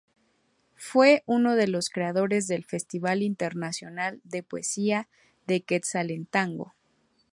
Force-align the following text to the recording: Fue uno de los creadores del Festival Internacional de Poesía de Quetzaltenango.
Fue 0.77 1.21
uno 1.27 1.55
de 1.55 1.67
los 1.67 1.91
creadores 1.91 2.47
del 2.47 2.65
Festival 2.65 3.21
Internacional 3.21 4.19
de 4.23 4.41
Poesía 4.41 5.07
de 5.45 5.61
Quetzaltenango. 5.61 6.73